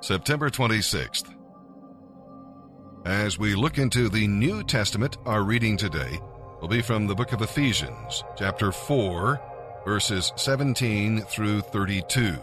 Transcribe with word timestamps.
September 0.00 0.48
26th. 0.48 1.34
As 3.04 3.36
we 3.36 3.56
look 3.56 3.78
into 3.78 4.08
the 4.08 4.28
New 4.28 4.62
Testament, 4.62 5.16
our 5.26 5.42
reading 5.42 5.76
today 5.76 6.20
will 6.60 6.68
be 6.68 6.82
from 6.82 7.08
the 7.08 7.16
book 7.16 7.32
of 7.32 7.42
Ephesians, 7.42 8.22
chapter 8.36 8.70
4, 8.70 9.40
verses 9.84 10.32
17 10.36 11.22
through 11.22 11.62
32. 11.62 12.36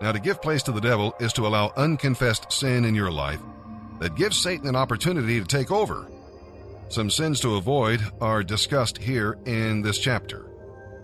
Now, 0.00 0.12
to 0.12 0.18
give 0.18 0.40
place 0.40 0.62
to 0.62 0.72
the 0.72 0.80
devil 0.80 1.14
is 1.20 1.34
to 1.34 1.46
allow 1.46 1.74
unconfessed 1.76 2.50
sin 2.50 2.86
in 2.86 2.94
your 2.94 3.12
life 3.12 3.40
that 4.00 4.16
gives 4.16 4.38
Satan 4.38 4.68
an 4.68 4.76
opportunity 4.76 5.40
to 5.40 5.46
take 5.46 5.70
over. 5.70 6.08
Some 6.88 7.10
sins 7.10 7.38
to 7.40 7.56
avoid 7.56 8.00
are 8.22 8.42
discussed 8.42 8.96
here 8.96 9.38
in 9.44 9.82
this 9.82 9.98
chapter. 9.98 10.46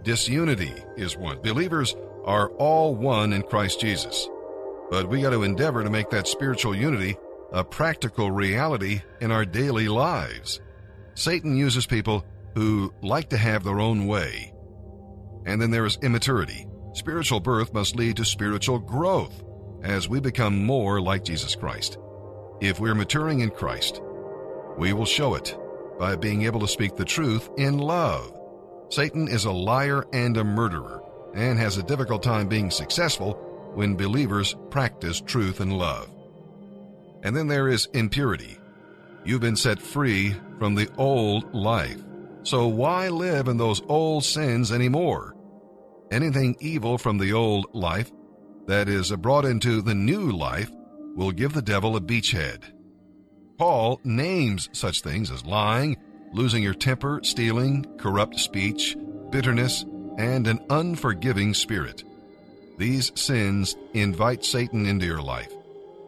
Disunity 0.03 0.73
is 0.97 1.15
one. 1.15 1.43
Believers 1.43 1.95
are 2.25 2.49
all 2.53 2.95
one 2.95 3.35
in 3.35 3.43
Christ 3.43 3.81
Jesus. 3.81 4.29
But 4.91 5.09
we 5.09 5.21
got 5.21 5.31
to 5.31 5.43
endeavor 5.43 5.83
to 5.83 5.91
make 5.91 6.11
that 6.11 6.27
spiritual 6.27 6.75
unity 6.75 7.17
a 7.53 7.65
practical 7.65 8.31
reality 8.31 9.03
in 9.21 9.33
our 9.33 9.45
daily 9.45 9.89
lives. 9.89 10.61
Satan 11.15 11.57
uses 11.57 11.87
people 11.87 12.25
who 12.55 12.93
like 13.03 13.31
to 13.31 13.37
have 13.37 13.65
their 13.65 13.81
own 13.81 14.07
way. 14.07 14.53
And 15.47 15.61
then 15.61 15.71
there 15.71 15.87
is 15.87 15.99
immaturity. 16.03 16.67
Spiritual 16.93 17.41
birth 17.41 17.73
must 17.73 17.97
lead 17.97 18.17
to 18.17 18.25
spiritual 18.25 18.79
growth 18.79 19.43
as 19.83 20.09
we 20.09 20.21
become 20.21 20.65
more 20.65 21.01
like 21.01 21.25
Jesus 21.25 21.55
Christ. 21.55 21.99
If 22.61 22.81
we're 22.81 22.95
maturing 22.95 23.41
in 23.41 23.51
Christ, 23.51 24.01
we 24.77 24.93
will 24.93 25.07
show 25.07 25.35
it 25.35 25.57
by 25.99 26.17
being 26.17 26.43
able 26.43 26.61
to 26.61 26.69
speak 26.69 26.97
the 26.97 27.05
truth 27.05 27.49
in 27.57 27.79
love. 27.79 28.35
Satan 28.91 29.29
is 29.29 29.45
a 29.45 29.53
liar 29.53 30.05
and 30.13 30.37
a 30.37 30.45
murderer 30.45 31.03
and 31.35 31.59
has 31.59 31.77
a 31.77 31.83
difficult 31.83 32.23
time 32.23 32.49
being 32.49 32.71
successful 32.71 33.45
when 33.79 33.95
believers 33.95 34.57
practice 34.71 35.21
truth 35.21 35.61
and 35.61 35.73
love. 35.79 36.11
And 37.23 37.37
then 37.37 37.47
there 37.47 37.69
is 37.69 37.87
impurity. 37.95 38.59
You've 39.25 39.41
been 39.41 39.55
set 39.55 39.81
free 39.81 40.35
from 40.59 40.75
the 40.75 40.91
old 40.99 41.55
life. 41.55 42.03
So 42.43 42.67
why 42.67 43.09
live 43.09 43.47
in 43.47 43.57
those 43.57 43.81
old 43.87 44.25
sins 44.25 44.73
anymore? 44.73 45.37
Anything 46.11 46.57
evil 46.59 46.99
from 46.99 47.19
the 47.19 47.33
old 47.33 47.73
life 47.73 48.11
that 48.67 48.89
is 48.89 49.13
brought 49.13 49.45
into 49.45 49.81
the 49.81 49.95
new 49.95 50.33
life 50.33 50.73
will 51.15 51.31
give 51.31 51.53
the 51.53 51.63
devil 51.63 51.95
a 51.95 52.01
beachhead. 52.01 52.65
Paul 53.59 54.01
names 54.03 54.71
such 54.73 55.03
things 55.03 55.31
as 55.31 55.47
lying, 55.47 55.97
losing 56.33 56.65
your 56.65 56.75
temper, 56.75 57.21
stealing, 57.23 57.87
corrupt 57.97 58.41
speech, 58.41 58.97
bitterness, 59.31 59.85
and 60.19 60.49
an 60.49 60.59
unforgiving 60.69 61.55
spirit. 61.55 62.03
These 62.79 63.11
sins 63.21 63.77
invite 63.93 64.45
Satan 64.45 64.87
into 64.87 65.05
your 65.05 65.21
life, 65.21 65.53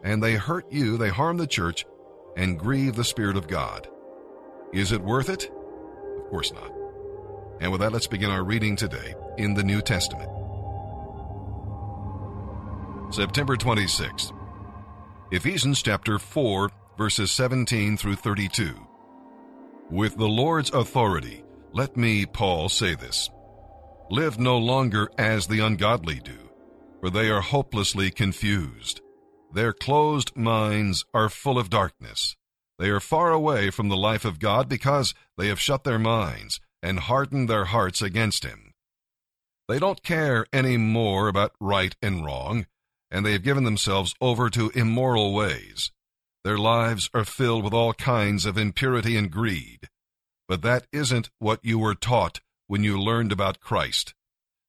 and 0.03 0.23
they 0.23 0.35
hurt 0.35 0.71
you, 0.71 0.95
they 0.95 1.09
harm 1.09 1.35
the 1.35 1.45
church, 1.45 1.85
and 2.37 2.57
grieve 2.57 2.95
the 2.95 3.03
Spirit 3.03 3.35
of 3.35 3.49
God. 3.49 3.89
Is 4.71 4.93
it 4.93 5.01
worth 5.01 5.27
it? 5.27 5.51
Of 6.17 6.29
course 6.29 6.53
not. 6.53 6.71
And 7.59 7.73
with 7.73 7.81
that, 7.81 7.91
let's 7.91 8.07
begin 8.07 8.31
our 8.31 8.45
reading 8.45 8.77
today 8.77 9.15
in 9.37 9.53
the 9.53 9.65
New 9.65 9.81
Testament. 9.81 10.29
September 13.13 13.57
26th. 13.57 14.31
Ephesians 15.31 15.81
chapter 15.81 16.19
4, 16.19 16.71
verses 16.97 17.33
17 17.33 17.97
through 17.97 18.15
32. 18.15 18.73
With 19.89 20.15
the 20.15 20.29
Lord's 20.29 20.71
authority, 20.71 21.43
let 21.73 21.97
me, 21.97 22.25
Paul, 22.25 22.69
say 22.69 22.95
this. 22.95 23.29
Live 24.09 24.39
no 24.39 24.57
longer 24.57 25.09
as 25.17 25.47
the 25.47 25.59
ungodly 25.59 26.21
do 26.21 26.50
for 27.01 27.09
they 27.09 27.29
are 27.31 27.41
hopelessly 27.41 28.11
confused. 28.11 29.01
Their 29.53 29.73
closed 29.73 30.37
minds 30.37 31.03
are 31.13 31.29
full 31.29 31.57
of 31.57 31.69
darkness. 31.69 32.37
They 32.77 32.89
are 32.89 32.99
far 32.99 33.31
away 33.31 33.71
from 33.71 33.89
the 33.89 33.97
life 33.97 34.23
of 34.23 34.39
God 34.39 34.69
because 34.69 35.13
they 35.37 35.47
have 35.47 35.59
shut 35.59 35.83
their 35.83 35.99
minds 35.99 36.61
and 36.81 36.99
hardened 36.99 37.49
their 37.49 37.65
hearts 37.65 38.01
against 38.01 38.45
Him. 38.45 38.71
They 39.67 39.79
don't 39.79 40.03
care 40.03 40.45
any 40.53 40.77
more 40.77 41.27
about 41.27 41.53
right 41.59 41.95
and 42.01 42.23
wrong, 42.23 42.67
and 43.09 43.25
they 43.25 43.33
have 43.33 43.43
given 43.43 43.63
themselves 43.63 44.15
over 44.21 44.49
to 44.51 44.71
immoral 44.75 45.33
ways. 45.33 45.91
Their 46.43 46.57
lives 46.57 47.09
are 47.13 47.25
filled 47.25 47.63
with 47.63 47.73
all 47.73 47.93
kinds 47.93 48.45
of 48.45 48.57
impurity 48.57 49.17
and 49.17 49.29
greed. 49.31 49.89
But 50.47 50.61
that 50.63 50.87
isn't 50.91 51.29
what 51.39 51.59
you 51.63 51.79
were 51.79 51.95
taught 51.95 52.41
when 52.67 52.83
you 52.83 52.99
learned 52.99 53.31
about 53.31 53.59
Christ. 53.59 54.13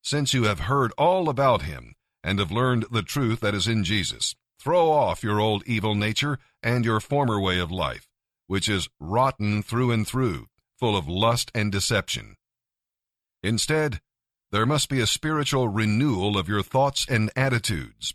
Since 0.02 0.34
you 0.34 0.44
have 0.44 0.60
heard 0.60 0.92
all 0.98 1.28
about 1.28 1.62
Him 1.62 1.94
and 2.24 2.38
have 2.38 2.52
learned 2.52 2.86
the 2.90 3.02
truth 3.02 3.40
that 3.40 3.54
is 3.54 3.66
in 3.66 3.84
Jesus. 3.84 4.34
Throw 4.60 4.90
off 4.90 5.24
your 5.24 5.40
old 5.40 5.62
evil 5.66 5.94
nature 5.94 6.38
and 6.62 6.84
your 6.84 7.00
former 7.00 7.40
way 7.40 7.58
of 7.58 7.72
life, 7.72 8.08
which 8.46 8.68
is 8.68 8.88
rotten 9.00 9.62
through 9.62 9.90
and 9.90 10.06
through, 10.06 10.46
full 10.78 10.96
of 10.96 11.08
lust 11.08 11.50
and 11.54 11.72
deception. 11.72 12.36
Instead, 13.42 14.00
there 14.52 14.66
must 14.66 14.88
be 14.88 15.00
a 15.00 15.06
spiritual 15.06 15.68
renewal 15.68 16.38
of 16.38 16.48
your 16.48 16.62
thoughts 16.62 17.06
and 17.08 17.30
attitudes. 17.34 18.14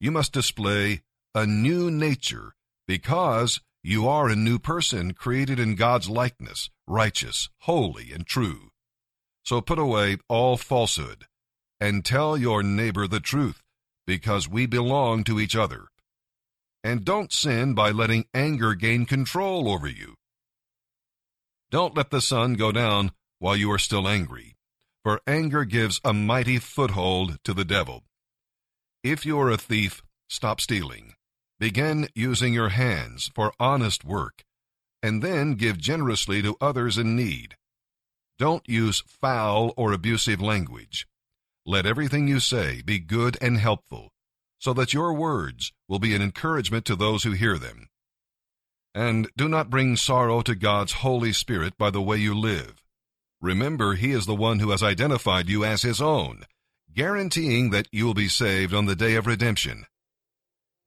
You 0.00 0.10
must 0.10 0.32
display 0.32 1.02
a 1.34 1.44
new 1.44 1.90
nature 1.90 2.54
because 2.86 3.60
you 3.82 4.08
are 4.08 4.28
a 4.28 4.36
new 4.36 4.58
person 4.58 5.12
created 5.12 5.58
in 5.58 5.74
God's 5.74 6.08
likeness, 6.08 6.70
righteous, 6.86 7.50
holy, 7.60 8.12
and 8.12 8.26
true. 8.26 8.70
So 9.44 9.60
put 9.60 9.78
away 9.78 10.18
all 10.28 10.56
falsehood 10.56 11.26
and 11.82 12.04
tell 12.04 12.36
your 12.36 12.62
neighbor 12.62 13.08
the 13.08 13.18
truth, 13.18 13.60
because 14.06 14.48
we 14.48 14.66
belong 14.66 15.24
to 15.24 15.40
each 15.40 15.56
other. 15.56 15.88
And 16.84 17.04
don't 17.04 17.32
sin 17.32 17.74
by 17.74 17.90
letting 17.90 18.26
anger 18.32 18.76
gain 18.76 19.04
control 19.04 19.68
over 19.68 19.88
you. 19.88 20.14
Don't 21.72 21.96
let 21.96 22.10
the 22.10 22.20
sun 22.20 22.54
go 22.54 22.70
down 22.70 23.10
while 23.40 23.56
you 23.56 23.68
are 23.72 23.80
still 23.80 24.06
angry, 24.06 24.54
for 25.02 25.20
anger 25.26 25.64
gives 25.64 26.00
a 26.04 26.12
mighty 26.12 26.60
foothold 26.60 27.38
to 27.42 27.52
the 27.52 27.64
devil. 27.64 28.04
If 29.02 29.26
you 29.26 29.40
are 29.40 29.50
a 29.50 29.58
thief, 29.58 30.04
stop 30.28 30.60
stealing. 30.60 31.14
Begin 31.58 32.08
using 32.14 32.54
your 32.54 32.68
hands 32.68 33.28
for 33.34 33.52
honest 33.58 34.04
work, 34.04 34.44
and 35.02 35.20
then 35.20 35.54
give 35.54 35.78
generously 35.78 36.42
to 36.42 36.56
others 36.60 36.96
in 36.96 37.16
need. 37.16 37.56
Don't 38.38 38.68
use 38.68 39.02
foul 39.08 39.74
or 39.76 39.92
abusive 39.92 40.40
language. 40.40 41.08
Let 41.64 41.86
everything 41.86 42.26
you 42.26 42.40
say 42.40 42.82
be 42.82 42.98
good 42.98 43.38
and 43.40 43.56
helpful, 43.56 44.10
so 44.58 44.72
that 44.74 44.92
your 44.92 45.14
words 45.14 45.72
will 45.88 46.00
be 46.00 46.14
an 46.14 46.22
encouragement 46.22 46.84
to 46.86 46.96
those 46.96 47.22
who 47.22 47.32
hear 47.32 47.56
them. 47.56 47.88
And 48.94 49.30
do 49.36 49.48
not 49.48 49.70
bring 49.70 49.96
sorrow 49.96 50.42
to 50.42 50.54
God's 50.54 50.92
Holy 50.92 51.32
Spirit 51.32 51.78
by 51.78 51.90
the 51.90 52.02
way 52.02 52.16
you 52.16 52.34
live. 52.34 52.82
Remember, 53.40 53.94
He 53.94 54.10
is 54.10 54.26
the 54.26 54.34
one 54.34 54.58
who 54.58 54.70
has 54.70 54.82
identified 54.82 55.48
you 55.48 55.64
as 55.64 55.82
His 55.82 56.00
own, 56.00 56.46
guaranteeing 56.92 57.70
that 57.70 57.88
you 57.92 58.06
will 58.06 58.14
be 58.14 58.28
saved 58.28 58.74
on 58.74 58.86
the 58.86 58.96
day 58.96 59.14
of 59.14 59.26
redemption. 59.26 59.86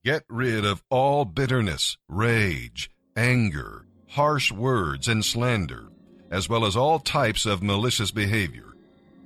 Get 0.03 0.23
rid 0.29 0.65
of 0.65 0.83
all 0.89 1.25
bitterness, 1.25 1.97
rage, 2.07 2.91
anger, 3.15 3.87
harsh 4.09 4.51
words, 4.51 5.07
and 5.07 5.23
slander, 5.23 5.87
as 6.29 6.47
well 6.47 6.65
as 6.65 6.75
all 6.75 6.99
types 6.99 7.45
of 7.45 7.63
malicious 7.63 8.11
behavior. 8.11 8.73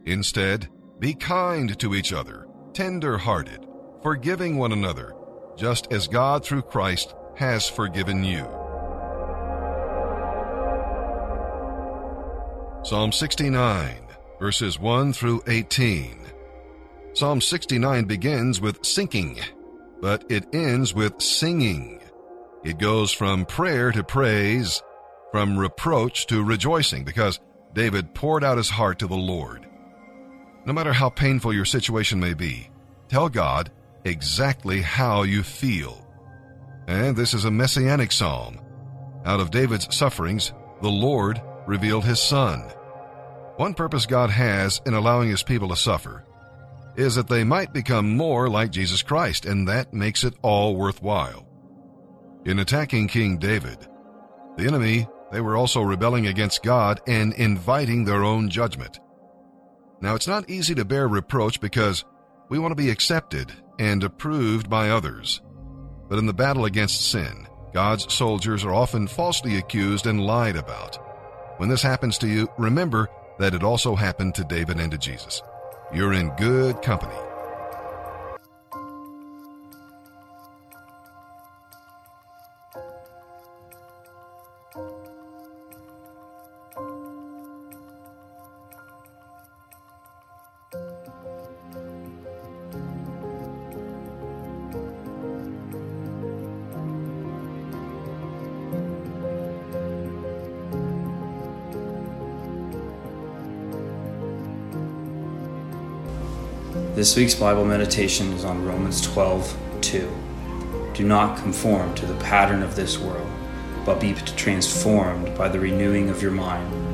Instead, 0.05 0.69
be 0.99 1.13
kind 1.13 1.77
to 1.79 1.95
each 1.95 2.11
other, 2.11 2.45
tender 2.73 3.17
hearted, 3.17 3.65
forgiving 4.03 4.57
one 4.57 4.71
another, 4.71 5.15
just 5.55 5.91
as 5.91 6.07
God 6.07 6.43
through 6.43 6.63
Christ 6.63 7.15
has 7.35 7.69
forgiven 7.69 8.23
you. 8.23 8.47
Psalm 12.83 13.11
69, 13.11 14.07
verses 14.39 14.79
1 14.79 15.13
through 15.13 15.43
18. 15.47 16.17
Psalm 17.13 17.41
69 17.41 18.05
begins 18.05 18.61
with 18.61 18.85
sinking, 18.85 19.39
but 20.01 20.23
it 20.29 20.53
ends 20.53 20.93
with 20.93 21.21
singing. 21.21 22.01
It 22.63 22.77
goes 22.77 23.11
from 23.11 23.45
prayer 23.45 23.91
to 23.91 24.03
praise, 24.03 24.81
from 25.31 25.57
reproach 25.57 26.27
to 26.27 26.43
rejoicing, 26.43 27.03
because 27.03 27.39
David 27.73 28.13
poured 28.13 28.43
out 28.43 28.57
his 28.57 28.69
heart 28.69 28.99
to 28.99 29.07
the 29.07 29.15
Lord. 29.15 29.68
No 30.69 30.75
matter 30.75 30.93
how 30.93 31.09
painful 31.09 31.51
your 31.51 31.65
situation 31.65 32.19
may 32.19 32.35
be, 32.35 32.69
tell 33.07 33.27
God 33.27 33.71
exactly 34.05 34.83
how 34.83 35.23
you 35.23 35.41
feel. 35.41 36.07
And 36.87 37.17
this 37.17 37.33
is 37.33 37.45
a 37.45 37.49
messianic 37.49 38.11
psalm. 38.11 38.61
Out 39.25 39.39
of 39.39 39.49
David's 39.49 39.87
sufferings, 39.95 40.53
the 40.83 40.91
Lord 40.91 41.41
revealed 41.65 42.05
his 42.05 42.21
Son. 42.21 42.59
One 43.55 43.73
purpose 43.73 44.05
God 44.05 44.29
has 44.29 44.79
in 44.85 44.93
allowing 44.93 45.31
his 45.31 45.41
people 45.41 45.69
to 45.69 45.75
suffer 45.75 46.23
is 46.95 47.15
that 47.15 47.29
they 47.29 47.43
might 47.43 47.73
become 47.73 48.15
more 48.15 48.47
like 48.47 48.69
Jesus 48.69 49.01
Christ, 49.01 49.47
and 49.47 49.67
that 49.67 49.91
makes 49.91 50.23
it 50.23 50.35
all 50.43 50.75
worthwhile. 50.75 51.47
In 52.45 52.59
attacking 52.59 53.07
King 53.07 53.39
David, 53.39 53.87
the 54.55 54.67
enemy, 54.67 55.07
they 55.31 55.41
were 55.41 55.57
also 55.57 55.81
rebelling 55.81 56.27
against 56.27 56.61
God 56.61 57.01
and 57.07 57.33
inviting 57.33 58.05
their 58.05 58.23
own 58.23 58.51
judgment. 58.51 58.99
Now, 60.01 60.15
it's 60.15 60.27
not 60.27 60.49
easy 60.49 60.75
to 60.75 60.85
bear 60.85 61.07
reproach 61.07 61.59
because 61.59 62.05
we 62.49 62.59
want 62.59 62.71
to 62.71 62.75
be 62.75 62.89
accepted 62.89 63.51
and 63.77 64.03
approved 64.03 64.69
by 64.69 64.89
others. 64.89 65.41
But 66.07 66.19
in 66.19 66.25
the 66.25 66.33
battle 66.33 66.65
against 66.65 67.09
sin, 67.09 67.47
God's 67.73 68.11
soldiers 68.11 68.65
are 68.65 68.73
often 68.73 69.07
falsely 69.07 69.57
accused 69.57 70.07
and 70.07 70.25
lied 70.25 70.55
about. 70.55 70.97
When 71.59 71.69
this 71.69 71.81
happens 71.81 72.17
to 72.19 72.27
you, 72.27 72.49
remember 72.57 73.09
that 73.37 73.53
it 73.53 73.63
also 73.63 73.95
happened 73.95 74.35
to 74.35 74.43
David 74.43 74.79
and 74.79 74.91
to 74.91 74.97
Jesus. 74.97 75.41
You're 75.93 76.13
in 76.13 76.29
good 76.35 76.81
company. 76.81 77.28
This 90.71 90.81
week's 107.15 107.33
Bible 107.33 107.65
meditation 107.65 108.31
is 108.33 108.45
on 108.45 108.63
Romans 108.63 109.01
12 109.01 109.57
2. 109.81 110.15
Do 110.93 111.03
not 111.03 111.39
conform 111.39 111.95
to 111.95 112.05
the 112.05 112.13
pattern 112.19 112.61
of 112.61 112.75
this 112.75 112.99
world, 112.99 113.27
but 113.85 113.99
be 113.99 114.13
transformed 114.13 115.35
by 115.35 115.49
the 115.49 115.59
renewing 115.59 116.11
of 116.11 116.21
your 116.21 116.31
mind. 116.31 116.88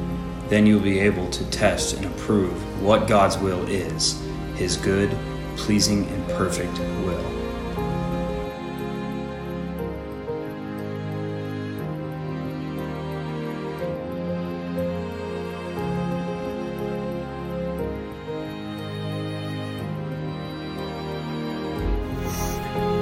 Then 0.47 0.67
you 0.67 0.75
will 0.75 0.83
be 0.83 0.99
able 0.99 1.27
to 1.31 1.43
test 1.49 1.95
and 1.95 2.05
approve 2.05 2.81
what 2.81 3.07
God's 3.07 3.35
will 3.37 3.67
is, 3.67 4.21
his 4.55 4.77
good, 4.77 5.09
pleasing, 5.57 6.05
and 6.07 6.27
perfect 6.29 6.77
will. 7.03 7.35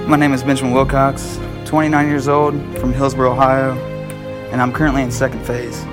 My 0.08 0.16
name 0.16 0.32
is 0.32 0.44
Benjamin 0.44 0.74
Wilcox, 0.74 1.40
29 1.66 2.08
years 2.08 2.30
old, 2.30 2.54
from 2.78 2.94
Hillsboro, 2.94 3.32
Ohio, 3.32 3.74
and 4.52 4.62
I'm 4.62 4.72
currently 4.72 5.02
in 5.02 5.12
second 5.12 5.46
phase. 5.46 5.84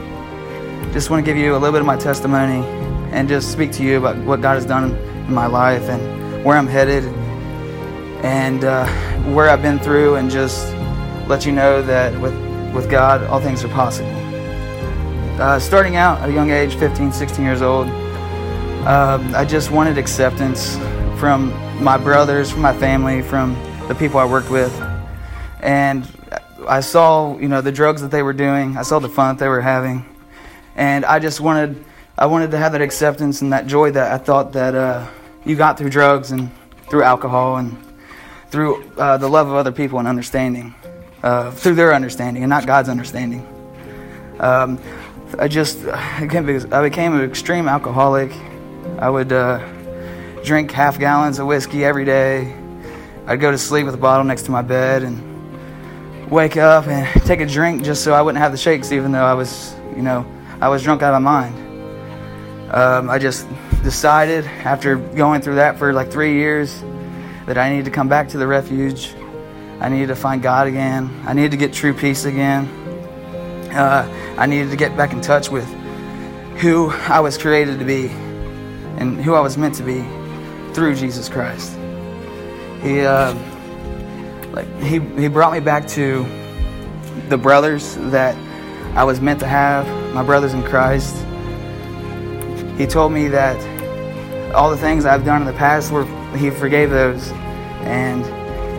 Just 0.93 1.09
want 1.09 1.25
to 1.25 1.31
give 1.31 1.37
you 1.37 1.53
a 1.53 1.59
little 1.59 1.73
bit 1.73 1.81
of 1.81 1.87
my 1.87 1.97
testimony 1.97 2.67
and 3.13 3.29
just 3.29 3.53
speak 3.53 3.73
to 3.73 3.85
you 3.85 3.99
about 3.99 4.17
what 4.25 4.41
God 4.41 4.55
has 4.55 4.67
done 4.67 4.95
in 4.95 5.33
my 5.33 5.47
life 5.47 5.83
and 5.89 6.45
where 6.45 6.57
I'm 6.57 6.67
headed 6.67 7.05
and 8.25 8.65
uh, 8.65 8.87
where 9.33 9.49
I've 9.49 9.63
been 9.63 9.79
through, 9.79 10.17
and 10.17 10.31
just 10.31 10.73
let 11.27 11.47
you 11.47 11.53
know 11.53 11.81
that 11.83 12.19
with, 12.21 12.35
with 12.75 12.91
God, 12.91 13.23
all 13.25 13.41
things 13.41 13.65
are 13.65 13.69
possible. 13.69 14.11
Uh, 15.41 15.59
starting 15.59 15.97
out 15.97 16.21
at 16.21 16.29
a 16.29 16.33
young 16.33 16.51
age, 16.51 16.75
15, 16.75 17.13
16 17.13 17.45
years 17.45 17.63
old, 17.63 17.89
uh, 18.87 19.19
I 19.35 19.45
just 19.45 19.71
wanted 19.71 19.97
acceptance 19.97 20.77
from 21.19 21.53
my 21.83 21.97
brothers, 21.97 22.51
from 22.51 22.63
my 22.63 22.77
family, 22.77 23.23
from 23.23 23.55
the 23.89 23.95
people 23.95 24.19
I 24.19 24.25
worked 24.25 24.51
with, 24.51 24.73
and 25.61 26.07
I 26.69 26.81
saw 26.81 27.39
you 27.39 27.49
know 27.49 27.61
the 27.61 27.73
drugs 27.73 28.03
that 28.03 28.11
they 28.11 28.23
were 28.23 28.33
doing. 28.33 28.77
I 28.77 28.83
saw 28.83 28.99
the 28.99 29.09
fun 29.09 29.37
that 29.37 29.43
they 29.43 29.49
were 29.49 29.61
having, 29.61 30.05
and 30.77 31.05
I 31.05 31.19
just 31.19 31.41
wanted 31.41 31.85
I 32.19 32.27
wanted 32.27 32.51
to 32.51 32.59
have 32.59 32.73
that 32.73 32.83
acceptance 32.83 33.41
and 33.41 33.53
that 33.53 33.67
joy 33.67 33.93
that 33.93 34.13
I 34.13 34.19
thought 34.19 34.53
that 34.53 34.75
uh, 34.75 35.07
you 35.45 35.57
got 35.57 35.79
through 35.79 35.91
drugs 35.91 36.33
and 36.33 36.51
through 36.91 37.03
alcohol 37.03 37.57
and 37.57 37.77
through 38.51 38.85
uh, 38.99 39.17
the 39.17 39.29
love 39.29 39.49
of 39.49 39.55
other 39.55 39.73
people 39.73 39.99
and 39.99 40.07
understanding, 40.07 40.75
uh, 41.23 41.51
through 41.53 41.77
their 41.77 41.95
understanding 41.95 42.43
and 42.43 42.51
not 42.51 42.67
God's 42.67 42.89
understanding. 42.89 43.47
Um, 44.39 44.79
I 45.39 45.49
just 45.49 45.87
I 45.87 46.83
became 46.83 47.15
an 47.15 47.23
extreme 47.23 47.69
alcoholic. 47.69 48.33
I 48.99 49.09
would 49.09 49.33
uh, 49.33 49.59
drink 50.45 50.73
half 50.73 50.99
gallons 50.99 51.39
of 51.39 51.47
whiskey 51.47 51.85
every 51.85 52.05
day. 52.05 52.55
I'd 53.27 53.41
go 53.41 53.51
to 53.51 53.59
sleep 53.59 53.87
with 53.87 53.95
a 53.95 53.99
bottle 53.99 54.25
next 54.25 54.43
to 54.43 54.51
my 54.51 54.63
bed 54.63 55.05
and 55.05 56.31
wake 56.31 56.57
up 56.57 56.87
and 56.87 57.07
take 57.27 57.41
a 57.41 57.47
drink 57.47 57.83
just 57.83 58.03
so 58.03 58.13
I 58.13 58.21
wouldn't 58.23 58.43
have 58.43 58.53
the 58.53 58.59
shakes, 58.59 58.93
even 58.93 59.13
though 59.13 59.25
I 59.25 59.35
was, 59.35 59.75
you 59.95 60.03
know, 60.03 60.27
I 60.61 60.69
was 60.69 60.83
drunk 60.83 61.03
out 61.03 61.15
of 61.15 61.23
my 61.23 61.43
mind. 61.43 62.73
Um, 62.73 63.11
I 63.11 63.19
just 63.19 63.47
decided 63.83 64.45
after 64.45 64.97
going 64.97 65.41
through 65.41 65.57
that 65.57 65.79
for 65.79 65.93
like 65.93 66.11
three 66.11 66.35
years 66.35 66.83
that 67.47 67.57
I 67.57 67.71
needed 67.71 67.87
to 67.87 67.91
come 67.91 68.09
back 68.09 68.29
to 68.29 68.39
the 68.39 68.47
refuge. 68.47 69.15
I 69.81 69.89
needed 69.89 70.09
to 70.09 70.17
find 70.17 70.43
God 70.43 70.67
again. 70.67 71.11
I 71.27 71.33
needed 71.33 71.53
to 71.53 71.57
get 71.57 71.73
true 71.73 71.95
peace 71.95 72.27
again. 72.27 72.67
Uh, 73.73 74.35
I 74.37 74.47
needed 74.47 74.71
to 74.71 74.77
get 74.77 74.97
back 74.97 75.13
in 75.13 75.21
touch 75.21 75.51
with 75.51 75.67
who 76.59 76.91
I 76.91 77.21
was 77.21 77.39
created 77.39 77.79
to 77.79 77.85
be 77.85 78.09
and 78.99 79.19
who 79.25 79.35
I 79.35 79.41
was 79.41 79.57
meant 79.57 79.75
to 79.77 79.83
be 79.83 80.03
through 80.75 80.95
Jesus 80.95 81.29
Christ. 81.29 81.73
He 82.83 83.01
uh, 83.01 83.35
like 84.53 84.69
he 84.81 85.01
he 85.21 85.29
brought 85.29 85.53
me 85.53 85.61
back 85.61 85.87
to 85.89 86.27
the 87.29 87.39
brothers 87.39 87.97
that 87.97 88.37
I 88.97 89.05
was 89.05 89.21
meant 89.21 89.41
to 89.41 89.47
have, 89.47 89.87
my 90.13 90.23
brothers 90.23 90.55
in 90.55 90.63
Christ. 90.63 91.17
He 92.77 92.87
told 92.87 93.13
me 93.13 93.29
that 93.29 94.55
all 94.55 94.71
the 94.71 94.77
things 94.77 95.05
I've 95.05 95.25
done 95.25 95.43
in 95.43 95.47
the 95.47 95.53
past 95.53 95.93
were 95.93 96.05
he 96.37 96.51
forgave 96.51 96.91
those, 96.91 97.31
and 97.83 98.25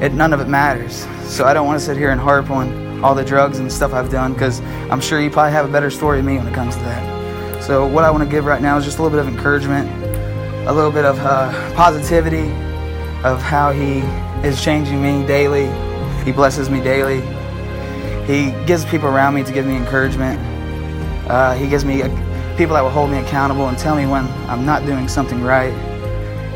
it, 0.04 0.14
none 0.14 0.34
of 0.34 0.40
it 0.40 0.48
matters. 0.48 1.06
So 1.24 1.46
I 1.46 1.54
don't 1.54 1.66
want 1.66 1.80
to 1.80 1.86
sit 1.86 1.98
here 1.98 2.12
and 2.12 2.20
harp 2.20 2.50
on 2.50 3.04
all 3.04 3.16
the 3.16 3.26
drugs 3.26 3.60
and 3.60 3.72
stuff 3.72 3.94
I've 3.94 4.12
done 4.12 4.34
because 4.34 4.60
I'm 4.90 5.02
sure 5.02 5.22
you 5.22 5.30
probably 5.30 5.54
have 5.54 5.68
a 5.68 5.72
better 5.72 5.90
story 5.90 6.18
than 6.18 6.26
me 6.26 6.38
when 6.38 6.48
it 6.48 6.54
comes 6.54 6.76
to 6.76 6.84
that. 6.84 7.64
So 7.64 7.86
what 7.88 8.04
I 8.04 8.12
want 8.12 8.24
to 8.24 8.30
give 8.30 8.46
right 8.46 8.62
now 8.62 8.78
is 8.78 8.86
just 8.86 9.00
a 9.00 9.04
little 9.04 9.18
bit 9.18 9.26
of 9.26 9.34
encouragement, 9.34 9.90
a 10.68 10.74
little 10.74 10.92
bit 10.92 11.06
of 11.06 11.18
uh, 11.20 11.74
positivity, 11.76 12.52
of 13.24 13.42
how 13.42 13.72
He 13.72 14.00
is 14.48 14.64
changing 14.64 15.02
me 15.02 15.26
daily. 15.26 15.68
He 16.26 16.32
blesses 16.32 16.70
me 16.70 16.82
daily. 16.82 17.22
He 18.26 18.52
gives 18.66 18.86
people 18.86 19.08
around 19.08 19.36
me 19.36 19.44
to 19.44 19.52
give 19.52 19.66
me 19.66 19.76
encouragement. 19.76 20.40
Uh, 21.32 21.56
he 21.56 21.66
gives 21.66 21.86
me 21.86 22.02
a, 22.02 22.10
people 22.58 22.76
that 22.76 22.82
will 22.82 22.90
hold 22.90 23.10
me 23.10 23.18
accountable 23.20 23.70
and 23.70 23.78
tell 23.78 23.96
me 23.96 24.06
when 24.06 24.26
I'm 24.50 24.66
not 24.66 24.86
doing 24.86 25.08
something 25.08 25.42
right, 25.42 25.72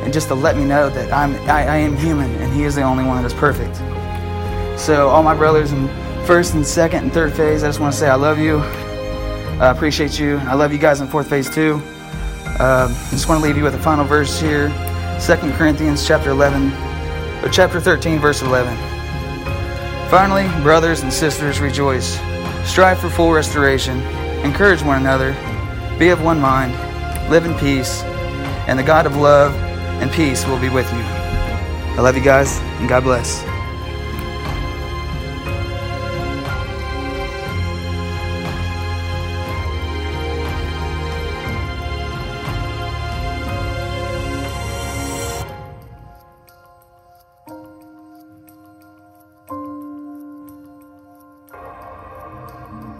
and 0.03 0.11
just 0.11 0.27
to 0.27 0.35
let 0.35 0.57
me 0.57 0.65
know 0.65 0.89
that 0.89 1.13
I'm 1.13 1.33
I, 1.49 1.65
I 1.65 1.77
am 1.77 1.95
human 1.95 2.29
and 2.41 2.51
He 2.51 2.63
is 2.63 2.75
the 2.75 2.81
only 2.81 3.05
one 3.05 3.23
that 3.23 3.25
is 3.25 3.33
perfect. 3.33 3.77
So 4.77 5.07
all 5.07 5.23
my 5.23 5.33
brothers 5.33 5.71
in 5.71 5.87
first 6.25 6.55
and 6.55 6.67
second 6.67 7.03
and 7.03 7.13
third 7.13 7.33
phase, 7.33 7.63
I 7.63 7.67
just 7.67 7.79
want 7.79 7.93
to 7.93 7.97
say 7.97 8.09
I 8.09 8.15
love 8.15 8.37
you. 8.37 8.57
I 8.57 9.71
appreciate 9.71 10.19
you. 10.19 10.39
I 10.39 10.55
love 10.55 10.73
you 10.73 10.77
guys 10.77 10.99
in 10.99 11.07
fourth 11.07 11.29
phase 11.29 11.49
too. 11.49 11.81
Uh, 12.59 12.93
I 12.93 13.09
just 13.11 13.29
want 13.29 13.39
to 13.41 13.47
leave 13.47 13.55
you 13.55 13.63
with 13.63 13.75
a 13.75 13.79
final 13.79 14.03
verse 14.03 14.41
here. 14.41 14.67
2 15.25 15.35
Corinthians 15.53 16.05
chapter 16.05 16.31
11 16.31 16.73
or 17.45 17.49
chapter 17.49 17.79
13 17.79 18.19
verse 18.19 18.41
11. 18.41 18.75
Finally, 20.09 20.49
brothers 20.63 21.01
and 21.01 21.13
sisters, 21.13 21.61
rejoice. 21.61 22.19
Strive 22.65 22.99
for 22.99 23.09
full 23.09 23.31
restoration. 23.31 24.03
Encourage 24.45 24.83
one 24.83 25.01
another. 25.01 25.33
Be 25.97 26.09
of 26.09 26.21
one 26.21 26.39
mind. 26.39 26.71
Live 27.31 27.45
in 27.45 27.55
peace. 27.55 28.03
And 28.67 28.77
the 28.77 28.83
God 28.83 29.07
of 29.07 29.17
love 29.17 29.51
and 29.99 30.11
peace 30.11 30.45
will 30.45 30.59
be 30.59 30.69
with 30.69 30.89
you. 30.93 30.99
I 30.99 32.01
love 32.01 32.15
you 32.15 32.23
guys, 32.23 32.59
and 32.79 32.87
God 32.87 33.03
bless. 33.03 33.43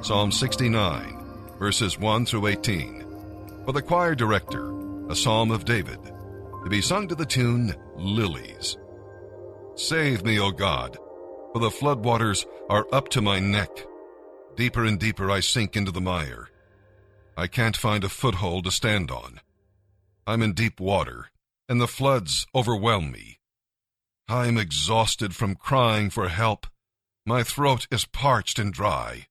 Psalm 0.02 0.32
69, 0.32 1.25
verses 1.66 1.98
1 1.98 2.28
through 2.28 2.46
18. 2.46 3.04
For 3.66 3.72
the 3.72 3.82
choir 3.82 4.14
director, 4.14 4.70
a 5.10 5.16
psalm 5.16 5.50
of 5.50 5.66
David, 5.66 6.00
to 6.64 6.70
be 6.70 6.80
sung 6.80 7.08
to 7.08 7.16
the 7.16 7.26
tune 7.26 7.74
Lilies. 7.96 8.78
Save 9.74 10.24
me, 10.24 10.40
O 10.40 10.52
God, 10.52 10.96
for 11.52 11.58
the 11.60 11.72
floodwaters 11.72 12.46
are 12.70 12.86
up 12.92 13.10
to 13.10 13.20
my 13.20 13.40
neck. 13.40 13.72
Deeper 14.56 14.86
and 14.86 15.00
deeper 15.00 15.32
I 15.32 15.40
sink 15.40 15.76
into 15.76 15.90
the 15.90 16.02
mire. 16.02 16.50
I 17.36 17.48
can't 17.48 17.76
find 17.76 18.04
a 18.04 18.10
foothold 18.10 18.66
to 18.66 18.72
stand 18.72 19.10
on. 19.10 19.42
I'm 20.28 20.44
in 20.44 20.54
deep 20.54 20.80
water, 20.80 21.32
and 21.68 21.82
the 21.82 21.88
floods 21.88 22.46
overwhelm 22.54 23.12
me. 23.12 23.40
I'm 24.28 24.60
exhausted 24.60 25.36
from 25.36 25.56
crying 25.56 26.12
for 26.12 26.30
help. 26.30 26.68
My 27.26 27.42
throat 27.42 27.88
is 27.90 28.06
parched 28.06 28.60
and 28.60 28.72
dry. 28.72 29.26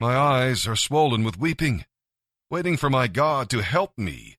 My 0.00 0.16
eyes 0.16 0.66
are 0.66 0.76
swollen 0.76 1.24
with 1.24 1.38
weeping, 1.38 1.84
waiting 2.50 2.76
for 2.76 2.90
my 2.90 3.06
God 3.06 3.48
to 3.50 3.62
help 3.62 3.96
me. 3.96 4.38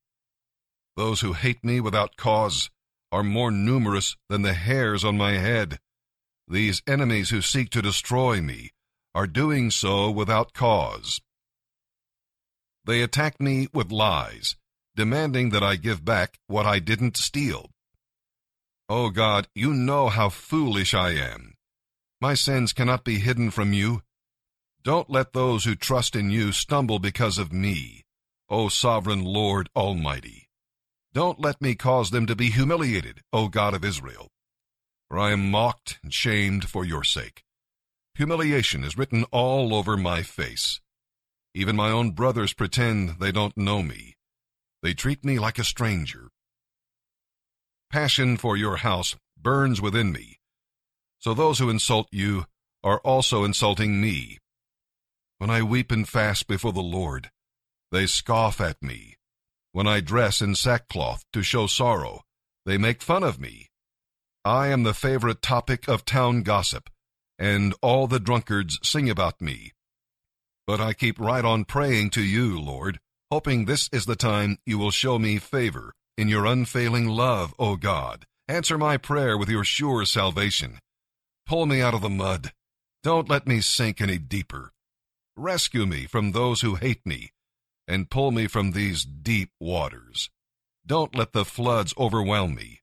Those 0.96 1.22
who 1.22 1.34
hate 1.34 1.64
me 1.64 1.80
without 1.80 2.18
cause 2.18 2.70
are 3.12 3.24
more 3.24 3.52
numerous 3.52 4.18
than 4.30 4.42
the 4.42 4.54
hairs 4.54 5.04
on 5.04 5.18
my 5.18 5.34
head. 5.34 5.80
These 6.48 6.82
enemies 6.86 7.30
who 7.30 7.42
seek 7.42 7.70
to 7.72 7.82
destroy 7.82 8.42
me 8.42 8.72
are 9.14 9.28
doing 9.28 9.72
so 9.72 10.12
without 10.12 10.54
cause. 10.54 11.22
They 12.86 13.02
attack 13.02 13.40
me 13.40 13.68
with 13.74 13.92
lies, 13.92 14.58
demanding 14.96 15.50
that 15.52 15.64
I 15.64 15.76
give 15.76 16.06
back 16.06 16.38
what 16.48 16.66
I 16.66 16.80
didn't 16.80 17.18
steal. 17.18 17.72
O 18.88 19.06
oh 19.06 19.10
God, 19.10 19.48
you 19.56 19.74
know 19.74 20.10
how 20.10 20.30
foolish 20.30 20.94
I 20.94 21.12
am. 21.12 21.56
My 22.22 22.36
sins 22.36 22.74
cannot 22.74 23.04
be 23.04 23.20
hidden 23.20 23.50
from 23.50 23.74
you. 23.74 24.04
Don't 24.86 25.10
let 25.10 25.34
those 25.34 25.64
who 25.66 25.74
trust 25.74 26.16
in 26.16 26.30
you 26.30 26.52
stumble 26.52 27.00
because 27.00 27.40
of 27.40 27.52
me, 27.52 28.04
O 28.50 28.70
sovereign 28.70 29.26
Lord 29.26 29.68
Almighty. 29.76 30.48
Don't 31.12 31.42
let 31.42 31.60
me 31.60 31.74
cause 31.74 32.12
them 32.12 32.28
to 32.28 32.36
be 32.36 32.52
humiliated, 32.52 33.22
O 33.34 33.48
God 33.48 33.74
of 33.74 33.84
Israel. 33.84 34.28
For 35.10 35.18
I 35.18 35.32
am 35.32 35.50
mocked 35.50 35.98
and 36.04 36.14
shamed 36.14 36.70
for 36.70 36.86
your 36.86 37.04
sake. 37.04 37.42
Humiliation 38.14 38.84
is 38.84 38.96
written 38.96 39.24
all 39.32 39.74
over 39.74 39.98
my 39.98 40.22
face. 40.22 40.80
Even 41.56 41.76
my 41.76 41.90
own 41.90 42.12
brothers 42.12 42.54
pretend 42.54 43.16
they 43.20 43.32
don't 43.32 43.58
know 43.58 43.82
me. 43.82 44.14
They 44.84 44.94
treat 44.94 45.26
me 45.26 45.40
like 45.40 45.58
a 45.58 45.64
stranger. 45.64 46.30
Passion 47.92 48.38
for 48.38 48.56
your 48.56 48.78
house 48.78 49.16
burns 49.36 49.82
within 49.82 50.12
me. 50.12 50.38
So 51.18 51.34
those 51.34 51.58
who 51.58 51.72
insult 51.72 52.08
you 52.12 52.46
are 52.84 53.00
also 53.00 53.44
insulting 53.44 54.00
me. 54.00 54.38
When 55.38 55.50
I 55.50 55.62
weep 55.64 55.92
and 55.92 56.08
fast 56.08 56.48
before 56.48 56.72
the 56.72 56.82
Lord, 56.82 57.30
they 57.92 58.06
scoff 58.06 58.62
at 58.62 58.82
me. 58.82 59.16
When 59.74 59.88
I 59.88 60.00
dress 60.00 60.42
in 60.42 60.56
sackcloth 60.56 61.26
to 61.34 61.44
show 61.44 61.68
sorrow, 61.68 62.22
they 62.66 62.78
make 62.78 63.02
fun 63.02 63.24
of 63.24 63.40
me. 63.40 63.68
I 64.46 64.68
am 64.68 64.84
the 64.84 64.94
favorite 64.94 65.42
topic 65.42 65.88
of 65.90 66.06
town 66.06 66.44
gossip, 66.44 66.90
and 67.38 67.74
all 67.82 68.08
the 68.08 68.20
drunkards 68.20 68.80
sing 68.82 69.10
about 69.10 69.42
me. 69.42 69.74
But 70.66 70.80
I 70.80 70.94
keep 70.94 71.20
right 71.20 71.44
on 71.44 71.66
praying 71.66 72.12
to 72.12 72.22
you, 72.22 72.60
Lord, 72.60 73.00
hoping 73.30 73.66
this 73.66 73.90
is 73.92 74.06
the 74.06 74.16
time 74.16 74.58
you 74.66 74.78
will 74.78 74.92
show 74.92 75.20
me 75.20 75.38
favor 75.38 75.94
in 76.18 76.30
your 76.30 76.46
unfailing 76.46 77.08
love, 77.08 77.54
O 77.60 77.76
God. 77.76 78.26
Answer 78.48 78.78
my 78.78 78.98
prayer 78.98 79.38
with 79.38 79.50
your 79.50 79.64
sure 79.64 80.06
salvation. 80.06 80.80
Pull 81.46 81.66
me 81.66 81.82
out 81.82 81.94
of 81.94 82.02
the 82.02 82.10
mud. 82.10 82.54
Don't 83.04 83.30
let 83.30 83.48
me 83.48 83.60
sink 83.60 84.00
any 84.00 84.18
deeper. 84.18 84.72
Rescue 85.38 85.86
me 85.86 86.06
from 86.06 86.32
those 86.32 86.62
who 86.62 86.76
hate 86.76 87.06
me, 87.06 87.32
and 87.88 88.10
pull 88.10 88.32
me 88.32 88.48
from 88.48 88.72
these 88.72 89.04
deep 89.04 89.52
waters. 89.60 90.30
Don't 90.88 91.14
let 91.14 91.34
the 91.34 91.44
floods 91.44 91.94
overwhelm 91.98 92.56
me, 92.56 92.82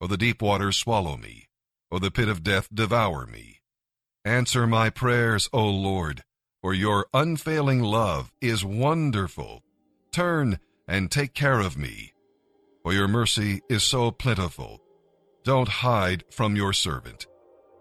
or 0.00 0.08
the 0.08 0.16
deep 0.16 0.40
waters 0.40 0.78
swallow 0.78 1.18
me, 1.18 1.48
or 1.90 2.00
the 2.00 2.10
pit 2.10 2.28
of 2.28 2.42
death 2.42 2.68
devour 2.72 3.26
me. 3.26 3.60
Answer 4.24 4.66
my 4.66 4.88
prayers, 4.88 5.50
O 5.52 5.68
Lord, 5.68 6.24
for 6.62 6.72
your 6.72 7.06
unfailing 7.12 7.82
love 7.82 8.32
is 8.40 8.64
wonderful. 8.64 9.62
Turn 10.10 10.58
and 10.88 11.10
take 11.10 11.34
care 11.34 11.60
of 11.60 11.76
me, 11.76 12.14
for 12.82 12.94
your 12.94 13.08
mercy 13.08 13.60
is 13.68 13.84
so 13.84 14.10
plentiful. 14.10 14.80
Don't 15.44 15.68
hide 15.68 16.24
from 16.30 16.56
your 16.56 16.72
servant. 16.72 17.26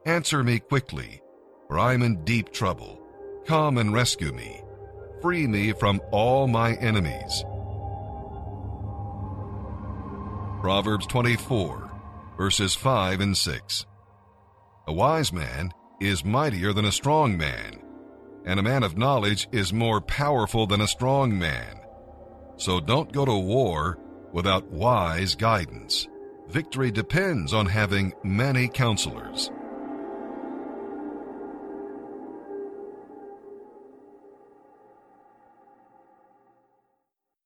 Answer 0.05 0.43
me 0.43 0.59
quickly, 0.59 1.21
for 1.67 1.79
I 1.79 1.93
am 1.93 2.01
in 2.01 2.25
deep 2.25 2.51
trouble. 2.51 3.01
Come 3.46 3.77
and 3.77 3.93
rescue 3.93 4.31
me. 4.31 4.62
Free 5.22 5.48
me 5.48 5.74
from 5.74 6.01
all 6.12 6.48
my 6.48 6.75
enemies. 6.75 7.43
Proverbs 10.62 11.08
24, 11.08 11.89
verses 12.38 12.75
5 12.75 13.22
and 13.22 13.38
6. 13.38 13.86
A 14.88 14.93
wise 14.93 15.34
man 15.34 15.72
is 16.00 16.25
mightier 16.25 16.74
than 16.74 16.86
a 16.86 16.91
strong 16.91 17.38
man, 17.38 17.81
and 18.46 18.60
a 18.60 18.63
man 18.63 18.84
of 18.84 18.98
knowledge 18.98 19.48
is 19.51 19.74
more 19.74 20.01
powerful 20.01 20.67
than 20.67 20.81
a 20.81 20.88
strong 20.88 21.38
man. 21.38 21.79
So 22.58 22.79
don't 22.79 23.12
go 23.12 23.25
to 23.25 23.38
war 23.38 23.98
without 24.34 24.69
wise 24.69 25.36
guidance. 25.36 26.08
Victory 26.50 26.91
depends 26.91 27.53
on 27.53 27.65
having 27.65 28.13
many 28.24 28.67
counselors. 28.67 29.51